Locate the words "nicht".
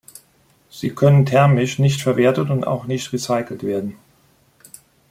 1.77-2.01, 2.87-3.13